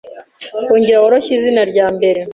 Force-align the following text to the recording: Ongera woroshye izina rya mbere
Ongera 0.73 1.01
woroshye 1.03 1.31
izina 1.37 1.61
rya 1.71 1.87
mbere 1.95 2.21